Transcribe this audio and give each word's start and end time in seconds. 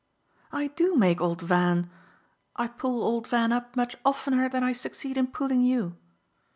"I 0.51 0.65
do 0.65 0.95
make 0.95 1.21
old 1.21 1.43
Van 1.43 1.87
I 2.55 2.65
pull 2.65 3.03
old 3.03 3.27
Van 3.27 3.51
up 3.51 3.75
much 3.75 3.95
oftener 4.03 4.49
than 4.49 4.63
I 4.63 4.73
succeed 4.73 5.15
in 5.15 5.27
pulling 5.27 5.61
you. 5.61 5.95